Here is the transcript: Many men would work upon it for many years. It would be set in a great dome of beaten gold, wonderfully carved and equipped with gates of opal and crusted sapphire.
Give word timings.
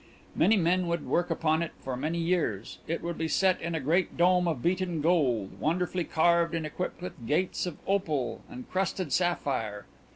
Many 0.35 0.57
men 0.57 0.87
would 0.87 1.05
work 1.05 1.29
upon 1.29 1.61
it 1.61 1.73
for 1.79 1.95
many 1.95 2.17
years. 2.17 2.79
It 2.87 3.03
would 3.03 3.19
be 3.19 3.27
set 3.27 3.61
in 3.61 3.75
a 3.75 3.79
great 3.79 4.17
dome 4.17 4.47
of 4.47 4.63
beaten 4.63 4.99
gold, 4.99 5.59
wonderfully 5.59 6.05
carved 6.05 6.55
and 6.55 6.65
equipped 6.65 7.03
with 7.03 7.27
gates 7.27 7.67
of 7.67 7.77
opal 7.85 8.41
and 8.49 8.67
crusted 8.71 9.13
sapphire. 9.13 9.85